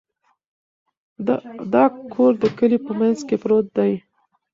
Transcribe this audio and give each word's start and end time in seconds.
دا 1.73 1.83
کور 2.13 2.31
د 2.43 2.45
کلي 2.57 2.77
په 2.85 2.91
منځ 2.99 3.19
کې 3.27 3.35
پروت 3.41 3.67
دی. 3.77 3.91